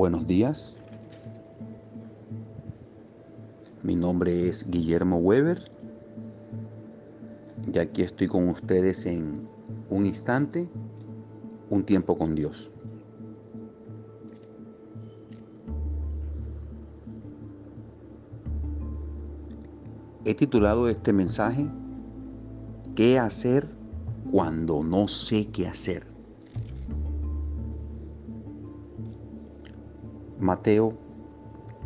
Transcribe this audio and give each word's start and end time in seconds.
Buenos 0.00 0.26
días. 0.26 0.72
Mi 3.82 3.94
nombre 3.94 4.48
es 4.48 4.66
Guillermo 4.66 5.18
Weber 5.18 5.70
y 7.70 7.78
aquí 7.78 8.00
estoy 8.00 8.26
con 8.26 8.48
ustedes 8.48 9.04
en 9.04 9.46
un 9.90 10.06
instante, 10.06 10.70
un 11.68 11.84
tiempo 11.84 12.16
con 12.16 12.34
Dios. 12.34 12.72
He 20.24 20.34
titulado 20.34 20.88
este 20.88 21.12
mensaje 21.12 21.70
¿Qué 22.94 23.18
hacer 23.18 23.68
cuando 24.32 24.82
no 24.82 25.08
sé 25.08 25.48
qué 25.48 25.68
hacer? 25.68 26.09
Mateo 30.40 30.94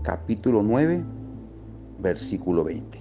capítulo 0.05 0.63
9, 0.63 1.03
versículo 1.99 2.63
20. 2.63 2.99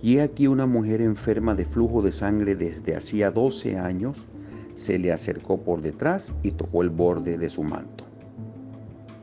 Y 0.00 0.18
aquí 0.20 0.46
una 0.46 0.66
mujer 0.66 1.00
enferma 1.00 1.52
de 1.56 1.64
flujo 1.64 2.00
de 2.00 2.12
sangre 2.12 2.54
desde 2.54 2.94
hacía 2.94 3.32
12 3.32 3.76
años 3.76 4.28
se 4.76 5.00
le 5.00 5.12
acercó 5.12 5.60
por 5.64 5.82
detrás 5.82 6.32
y 6.44 6.52
tocó 6.52 6.82
el 6.82 6.90
borde 6.90 7.38
de 7.38 7.50
su 7.50 7.64
manto, 7.64 8.04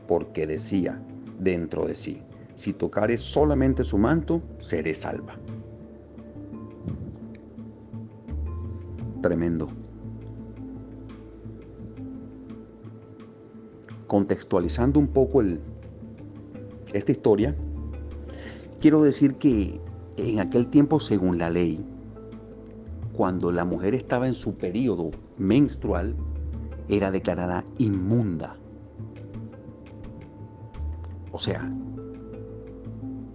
porque 0.06 0.46
decía 0.46 1.00
dentro 1.38 1.86
de 1.86 1.94
sí, 1.94 2.20
si 2.54 2.74
tocare 2.74 3.16
solamente 3.16 3.82
su 3.82 3.96
manto, 3.96 4.42
seré 4.58 4.94
salva. 4.94 5.36
Tremendo. 9.22 9.83
Contextualizando 14.06 14.98
un 14.98 15.08
poco 15.08 15.42
esta 16.92 17.12
historia, 17.12 17.56
quiero 18.80 19.02
decir 19.02 19.36
que 19.36 19.80
en 20.16 20.40
aquel 20.40 20.68
tiempo, 20.68 21.00
según 21.00 21.38
la 21.38 21.50
ley, 21.50 21.84
cuando 23.12 23.52
la 23.52 23.64
mujer 23.64 23.94
estaba 23.94 24.26
en 24.26 24.34
su 24.34 24.56
periodo 24.56 25.10
menstrual, 25.38 26.16
era 26.88 27.10
declarada 27.10 27.64
inmunda. 27.78 28.56
O 31.32 31.38
sea, 31.38 31.72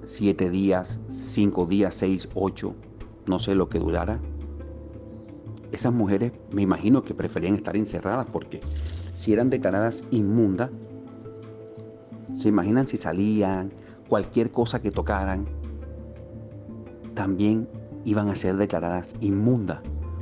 siete 0.04 0.50
días, 0.50 1.00
cinco 1.08 1.66
días, 1.66 1.96
seis, 1.96 2.30
ocho, 2.34 2.76
no 3.26 3.40
sé 3.40 3.56
lo 3.56 3.70
que 3.70 3.80
durara. 3.80 4.20
Esas 5.72 5.94
mujeres 5.94 6.32
me 6.52 6.62
imagino 6.62 7.04
que 7.04 7.14
preferían 7.14 7.56
estar 7.56 7.76
encerradas 7.76 8.28
porque 8.32 8.60
si 9.14 9.34
eran 9.34 9.50
declaradas 9.50 10.04
inmundas, 10.12 10.70
se 12.36 12.50
imaginan 12.50 12.88
si 12.88 12.98
salían, 12.98 13.72
cualquier 14.08 14.52
cosa 14.52 14.82
que 14.82 14.92
tocaran, 14.92 15.48
también 17.14 17.68
iban 18.06 18.30
a 18.30 18.36
ser 18.36 18.58
declaradas 18.58 19.14
inmundas. 19.20 19.80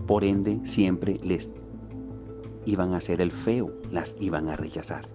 Por 0.07 0.23
ende, 0.23 0.59
siempre 0.63 1.19
les 1.23 1.53
iban 2.65 2.93
a 2.93 2.97
hacer 2.97 3.21
el 3.21 3.31
feo, 3.31 3.71
las 3.91 4.15
iban 4.19 4.49
a 4.49 4.55
rechazar. 4.55 5.05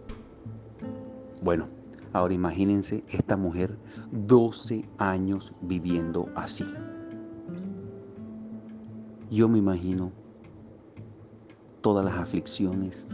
Bueno, 1.42 1.66
ahora 2.12 2.34
imagínense 2.34 3.02
esta 3.08 3.36
mujer 3.36 3.76
12 4.12 4.84
años 4.98 5.52
viviendo 5.62 6.28
así. 6.34 6.64
Yo 9.30 9.48
me 9.48 9.58
imagino 9.58 10.12
todas 11.80 12.04
las 12.04 12.14
aflicciones, 12.14 13.06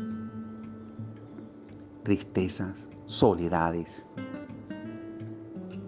tristezas, 2.08 2.88
soledades, 3.04 4.08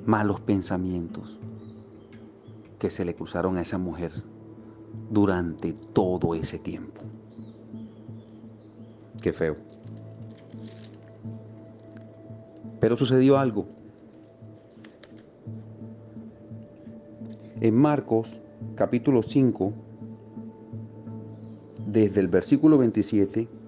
malos 0.05 0.39
pensamientos 0.43 1.39
que 2.78 2.91
se 2.91 3.06
le 3.06 3.15
cruzaron 3.15 3.56
a 3.56 3.62
esa 3.62 3.78
mujer 3.78 4.12
durante 5.09 5.72
todo 5.72 6.34
ese 6.34 6.59
tiempo. 6.59 7.00
Qué 9.22 9.33
feo. 9.33 9.56
Pero 12.81 12.99
sucedió 12.99 13.39
algo. 13.39 13.67
En 17.62 17.75
Marcos 17.75 18.43
capítulo 18.75 19.23
5, 19.23 19.73
desde 21.87 22.21
el 22.21 22.28
versículo 22.28 22.77
27, 22.77 23.59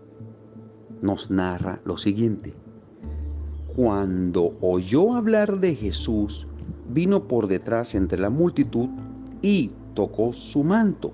nos 1.02 1.30
narra 1.30 1.80
lo 1.84 1.98
siguiente. 1.98 2.54
Cuando 3.76 4.56
oyó 4.60 5.14
hablar 5.14 5.60
de 5.60 5.74
Jesús, 5.74 6.46
vino 6.88 7.24
por 7.24 7.48
detrás 7.48 7.94
entre 7.94 8.18
la 8.18 8.30
multitud 8.30 8.88
y 9.42 9.70
tocó 9.94 10.32
su 10.32 10.62
manto, 10.62 11.12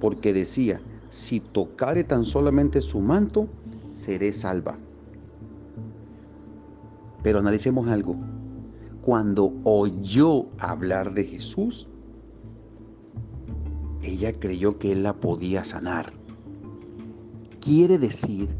porque 0.00 0.32
decía, 0.32 0.80
si 1.10 1.40
tocare 1.40 2.04
tan 2.04 2.24
solamente 2.24 2.80
su 2.80 3.00
manto, 3.00 3.46
seré 3.90 4.32
salva. 4.32 4.78
Pero 7.22 7.38
analicemos 7.38 7.88
algo. 7.88 8.16
Cuando 9.02 9.52
oyó 9.64 10.46
hablar 10.58 11.14
de 11.14 11.24
Jesús, 11.24 11.90
ella 14.02 14.32
creyó 14.32 14.78
que 14.78 14.92
él 14.92 15.02
la 15.02 15.14
podía 15.14 15.64
sanar. 15.64 16.06
Quiere 17.60 17.98
decir 17.98 18.54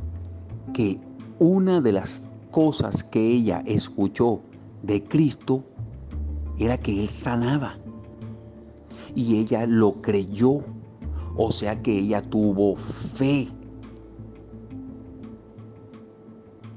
que 0.75 1.01
una 1.39 1.81
de 1.81 1.93
las 1.93 2.29
cosas 2.51 3.03
que 3.03 3.27
ella 3.27 3.62
escuchó 3.65 4.43
de 4.83 5.03
Cristo 5.03 5.65
era 6.59 6.77
que 6.77 7.01
Él 7.01 7.09
sanaba. 7.09 7.79
Y 9.15 9.39
ella 9.39 9.67
lo 9.67 10.03
creyó. 10.03 10.59
O 11.37 11.51
sea 11.51 11.81
que 11.83 11.99
ella 11.99 12.21
tuvo 12.21 12.77
fe. 12.77 13.49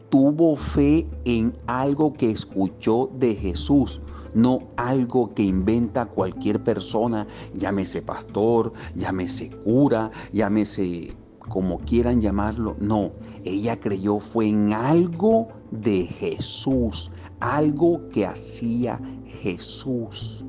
Tuvo 0.10 0.56
fe 0.56 1.06
en 1.26 1.54
algo 1.68 2.14
que 2.14 2.32
escuchó 2.32 3.12
de 3.20 3.36
Jesús 3.36 4.02
no 4.34 4.60
algo 4.76 5.34
que 5.34 5.42
inventa 5.42 6.06
cualquier 6.06 6.64
persona, 6.64 7.26
llámese 7.56 8.04
pastor, 8.04 8.72
llámese 8.96 9.50
cura, 9.50 10.12
llámese 10.32 11.16
como 11.50 11.80
quieran 11.80 12.22
llamarlo, 12.22 12.76
no, 12.80 13.12
ella 13.44 13.80
creyó 13.80 14.20
fue 14.20 14.50
en 14.50 14.74
algo 14.74 15.48
de 15.72 16.06
Jesús, 16.06 17.12
algo 17.40 18.08
que 18.10 18.26
hacía 18.26 19.00
Jesús. 19.42 20.46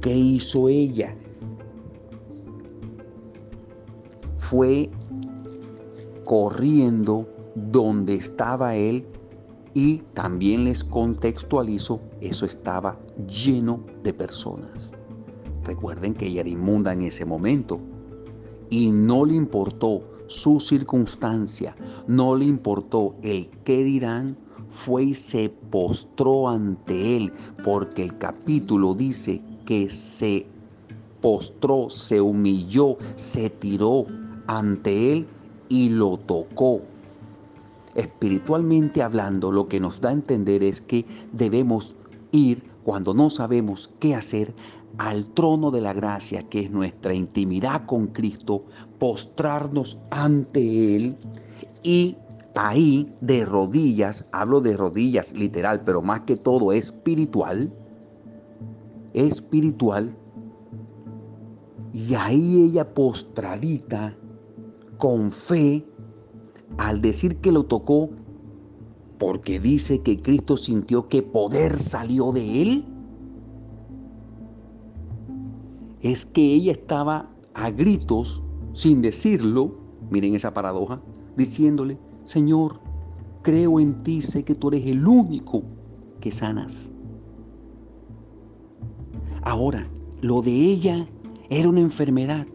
¿Qué 0.00 0.16
hizo 0.16 0.68
ella? 0.68 1.16
Fue 4.36 4.88
corriendo 6.24 7.28
donde 7.54 8.14
estaba 8.14 8.76
él 8.76 9.06
y 9.74 9.98
también 10.14 10.64
les 10.64 10.82
contextualizo, 10.84 12.00
eso 12.20 12.46
estaba 12.46 12.98
lleno 13.26 13.80
de 14.02 14.14
personas. 14.14 14.92
Recuerden 15.66 16.14
que 16.14 16.26
ella 16.26 16.42
era 16.42 16.48
inmunda 16.48 16.92
en 16.92 17.02
ese 17.02 17.24
momento 17.24 17.80
y 18.70 18.90
no 18.92 19.24
le 19.24 19.34
importó 19.34 20.02
su 20.28 20.60
circunstancia, 20.60 21.74
no 22.06 22.36
le 22.36 22.44
importó 22.44 23.14
el 23.22 23.50
qué 23.64 23.82
dirán, 23.82 24.36
fue 24.70 25.04
y 25.04 25.14
se 25.14 25.48
postró 25.48 26.48
ante 26.48 27.16
él, 27.16 27.32
porque 27.64 28.04
el 28.04 28.16
capítulo 28.18 28.94
dice 28.94 29.42
que 29.64 29.88
se 29.88 30.46
postró, 31.20 31.90
se 31.90 32.20
humilló, 32.20 32.96
se 33.16 33.50
tiró 33.50 34.06
ante 34.46 35.12
él 35.12 35.26
y 35.68 35.88
lo 35.88 36.16
tocó. 36.16 36.82
Espiritualmente 37.96 39.02
hablando, 39.02 39.50
lo 39.50 39.66
que 39.66 39.80
nos 39.80 40.00
da 40.00 40.10
a 40.10 40.12
entender 40.12 40.62
es 40.62 40.80
que 40.80 41.06
debemos 41.32 41.96
ir 42.30 42.62
cuando 42.84 43.14
no 43.14 43.30
sabemos 43.30 43.90
qué 43.98 44.14
hacer 44.14 44.54
al 44.98 45.26
trono 45.34 45.70
de 45.70 45.80
la 45.80 45.92
gracia, 45.92 46.48
que 46.48 46.60
es 46.60 46.70
nuestra 46.70 47.14
intimidad 47.14 47.86
con 47.86 48.08
Cristo, 48.08 48.64
postrarnos 48.98 49.98
ante 50.10 50.96
Él 50.96 51.16
y 51.82 52.16
ahí 52.54 53.12
de 53.20 53.44
rodillas, 53.44 54.26
hablo 54.32 54.60
de 54.60 54.76
rodillas 54.76 55.32
literal, 55.34 55.82
pero 55.84 56.02
más 56.02 56.20
que 56.20 56.36
todo 56.36 56.72
espiritual, 56.72 57.72
espiritual, 59.12 60.16
y 61.92 62.14
ahí 62.14 62.64
ella 62.64 62.94
postradita, 62.94 64.16
con 64.98 65.30
fe, 65.32 65.84
al 66.78 67.00
decir 67.00 67.36
que 67.36 67.52
lo 67.52 67.64
tocó, 67.64 68.10
porque 69.18 69.58
dice 69.60 70.02
que 70.02 70.20
Cristo 70.20 70.56
sintió 70.56 71.08
que 71.08 71.22
poder 71.22 71.78
salió 71.78 72.32
de 72.32 72.62
él, 72.62 72.84
es 76.00 76.24
que 76.26 76.42
ella 76.42 76.72
estaba 76.72 77.30
a 77.54 77.70
gritos, 77.70 78.42
sin 78.72 79.02
decirlo, 79.02 79.74
miren 80.10 80.34
esa 80.34 80.52
paradoja, 80.52 81.00
diciéndole, 81.36 81.98
Señor, 82.24 82.80
creo 83.42 83.80
en 83.80 83.98
ti, 84.02 84.22
sé 84.22 84.44
que 84.44 84.54
tú 84.54 84.68
eres 84.68 84.86
el 84.86 85.06
único 85.06 85.62
que 86.20 86.30
sanas. 86.30 86.92
Ahora, 89.42 89.88
lo 90.20 90.42
de 90.42 90.52
ella 90.52 91.08
era 91.50 91.68
una 91.68 91.80
enfermedad, 91.80 92.46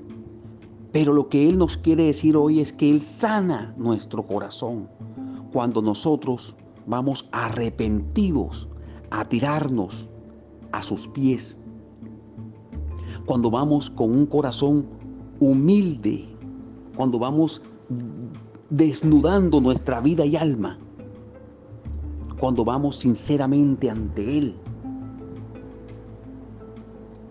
pero 0.92 1.14
lo 1.14 1.30
que 1.30 1.48
Él 1.48 1.58
nos 1.58 1.78
quiere 1.78 2.06
decir 2.06 2.36
hoy 2.36 2.60
es 2.60 2.74
que 2.74 2.90
Él 2.90 3.02
sana 3.02 3.74
nuestro 3.78 4.28
corazón 4.28 4.90
cuando 5.54 5.82
nosotros 5.82 6.56
vamos 6.86 7.30
arrepentidos 7.32 8.68
a 9.10 9.24
tirarnos 9.26 10.10
a 10.72 10.82
sus 10.82 11.08
pies. 11.08 11.61
Cuando 13.26 13.50
vamos 13.50 13.90
con 13.90 14.12
un 14.12 14.26
corazón 14.26 14.86
humilde, 15.40 16.28
cuando 16.96 17.20
vamos 17.20 17.62
desnudando 18.70 19.60
nuestra 19.60 20.02
vida 20.02 20.26
y 20.26 20.36
alma, 20.36 20.78
cuando 22.40 22.66
vamos 22.66 22.98
sinceramente 22.98 23.90
ante 23.90 24.38
Él. 24.38 24.56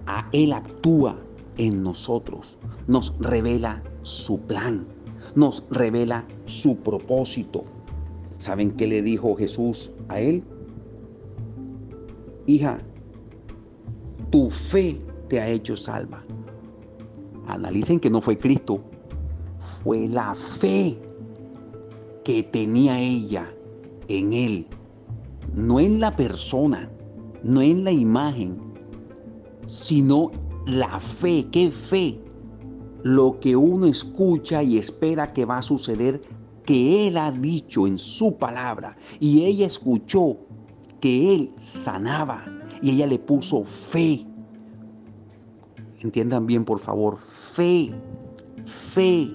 A 0.07 0.29
Él 0.33 0.53
actúa 0.53 1.17
en 1.57 1.83
nosotros, 1.83 2.57
nos 2.87 3.15
revela 3.19 3.83
su 4.03 4.41
plan, 4.41 4.87
nos 5.35 5.65
revela 5.71 6.27
su 6.47 6.77
propósito. 6.77 7.65
¿Saben 8.39 8.71
qué 8.73 8.87
le 8.87 9.03
dijo 9.03 9.37
Jesús 9.37 9.91
a 10.09 10.19
él? 10.19 10.43
Hija, 12.47 12.79
tu 14.31 14.51
fe 14.51 14.99
te 15.31 15.41
ha 15.41 15.49
hecho 15.49 15.77
salva. 15.77 16.23
Analicen 17.47 17.99
que 17.99 18.11
no 18.11 18.21
fue 18.21 18.37
Cristo, 18.37 18.83
fue 19.83 20.09
la 20.09 20.35
fe 20.35 21.01
que 22.25 22.43
tenía 22.43 23.01
ella 23.01 23.51
en 24.09 24.33
él, 24.33 24.67
no 25.55 25.81
en 25.81 26.01
la 26.01 26.15
persona, 26.15 26.91
no 27.43 27.63
en 27.63 27.85
la 27.85 27.93
imagen, 27.93 28.59
sino 29.65 30.31
la 30.67 31.01
fe. 31.01 31.47
¿Qué 31.51 31.71
fe? 31.71 32.21
Lo 33.03 33.41
que 33.41 33.57
uno 33.57 33.87
escucha 33.87 34.63
y 34.63 34.77
espera 34.77 35.33
que 35.33 35.47
va 35.47 35.59
a 35.59 35.63
suceder 35.63 36.21
que 36.67 37.09
Él 37.09 37.17
ha 37.17 37.33
dicho 37.33 37.87
en 37.87 37.97
su 37.97 38.37
palabra 38.37 38.97
y 39.19 39.45
ella 39.45 39.67
escuchó 39.67 40.37
que 41.01 41.35
Él 41.35 41.53
sanaba 41.57 42.45
y 42.83 42.91
ella 42.91 43.07
le 43.07 43.19
puso 43.19 43.65
fe. 43.65 44.27
Entiendan 46.01 46.47
bien, 46.47 46.65
por 46.65 46.79
favor, 46.79 47.19
fe, 47.19 47.93
fe, 48.65 49.35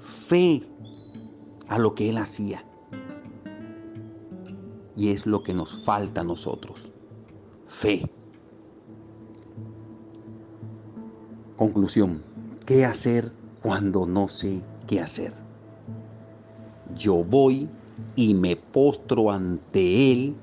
fe 0.00 0.62
a 1.68 1.78
lo 1.78 1.94
que 1.94 2.10
Él 2.10 2.18
hacía. 2.18 2.64
Y 4.96 5.10
es 5.10 5.26
lo 5.26 5.42
que 5.42 5.52
nos 5.52 5.84
falta 5.84 6.22
a 6.22 6.24
nosotros, 6.24 6.90
fe. 7.66 8.10
Conclusión, 11.56 12.22
¿qué 12.64 12.84
hacer 12.84 13.32
cuando 13.62 14.06
no 14.06 14.28
sé 14.28 14.62
qué 14.86 15.00
hacer? 15.00 15.46
yo 16.96 17.24
voy 17.24 17.68
y 18.14 18.34
me 18.34 18.56
postro 18.56 19.30
ante 19.30 20.12
Él 20.12 20.34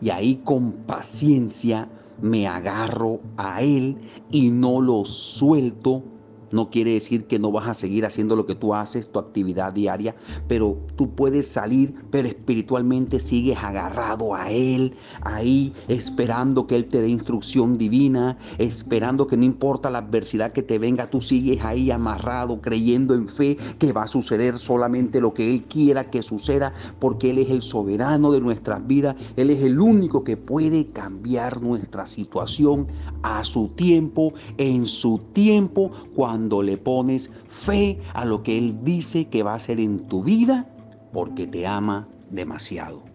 y 0.00 0.10
ahí 0.10 0.36
con 0.44 0.72
paciencia 0.72 1.88
me 2.22 2.46
agarro 2.46 3.20
a 3.36 3.62
Él 3.62 3.96
y 4.30 4.50
no 4.50 4.80
lo 4.80 5.04
suelto 5.04 6.02
no 6.50 6.70
quiere 6.70 6.92
decir 6.92 7.26
que 7.26 7.38
no 7.38 7.52
vas 7.52 7.68
a 7.68 7.74
seguir 7.74 8.04
haciendo 8.04 8.36
lo 8.36 8.46
que 8.46 8.54
tú 8.54 8.74
haces, 8.74 9.10
tu 9.10 9.18
actividad 9.18 9.72
diaria, 9.72 10.14
pero 10.48 10.76
tú 10.96 11.14
puedes 11.14 11.46
salir, 11.46 11.94
pero 12.10 12.28
espiritualmente 12.28 13.20
sigues 13.20 13.58
agarrado 13.58 14.34
a 14.34 14.50
Él, 14.50 14.94
ahí 15.22 15.72
esperando 15.88 16.66
que 16.66 16.76
Él 16.76 16.86
te 16.86 17.00
dé 17.00 17.08
instrucción 17.08 17.78
divina, 17.78 18.38
esperando 18.58 19.26
que 19.26 19.36
no 19.36 19.44
importa 19.44 19.90
la 19.90 19.98
adversidad 19.98 20.52
que 20.52 20.62
te 20.62 20.78
venga, 20.78 21.08
tú 21.08 21.20
sigues 21.20 21.62
ahí 21.64 21.90
amarrado, 21.90 22.60
creyendo 22.60 23.14
en 23.14 23.28
fe 23.28 23.56
que 23.78 23.92
va 23.92 24.04
a 24.04 24.06
suceder 24.06 24.56
solamente 24.56 25.20
lo 25.20 25.34
que 25.34 25.52
Él 25.52 25.62
quiera 25.64 26.10
que 26.10 26.22
suceda, 26.22 26.72
porque 26.98 27.30
Él 27.30 27.38
es 27.38 27.50
el 27.50 27.62
soberano 27.62 28.32
de 28.32 28.40
nuestras 28.40 28.86
vidas, 28.86 29.16
Él 29.36 29.50
es 29.50 29.62
el 29.62 29.80
único 29.80 30.24
que 30.24 30.36
puede 30.36 30.86
cambiar 30.88 31.62
nuestra 31.62 32.06
situación 32.06 32.88
a 33.22 33.44
su 33.44 33.68
tiempo, 33.68 34.32
en 34.58 34.86
su 34.86 35.18
tiempo, 35.32 35.92
cuando 36.14 36.39
cuando 36.40 36.62
le 36.62 36.78
pones 36.78 37.30
fe 37.48 37.98
a 38.14 38.24
lo 38.24 38.42
que 38.42 38.56
Él 38.56 38.82
dice 38.82 39.26
que 39.26 39.42
va 39.42 39.52
a 39.52 39.56
hacer 39.56 39.78
en 39.78 40.08
tu 40.08 40.22
vida, 40.22 40.66
porque 41.12 41.46
te 41.46 41.66
ama 41.66 42.08
demasiado. 42.30 43.09